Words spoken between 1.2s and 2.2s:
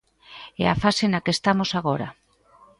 que estamos agora.